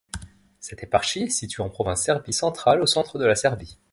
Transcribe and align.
Cette 0.59 0.81
éparchie 0.81 1.25
est 1.25 1.29
située 1.29 1.61
en 1.61 1.69
province 1.69 2.03
Serbie 2.05 2.33
centrale 2.33 2.81
au 2.81 2.87
centre 2.87 3.19
de 3.19 3.25
la 3.25 3.35
Serbie. 3.35 3.77